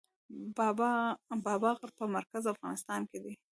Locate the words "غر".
1.79-1.91